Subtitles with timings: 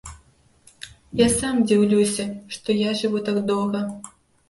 [1.19, 3.89] Я сам дзіўлюся, што я жыву так доўга.